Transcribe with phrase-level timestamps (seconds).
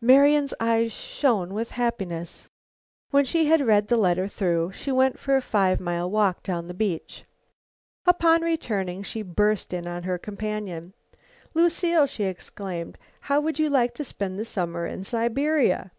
[0.00, 2.48] Marian's eyes shone with happiness.
[3.10, 6.66] When she had read the letter through, she went for a five mile walk down
[6.66, 7.26] the beach.
[8.06, 10.94] Upon returning she burst in on her companion.
[11.52, 15.90] "Lucile," she exclaimed, "how would you like to spend the summer in Siberia?"